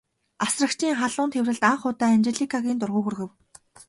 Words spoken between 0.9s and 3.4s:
халуун тэврэлт анх удаа Анжеликагийн дургүйг хүргэв.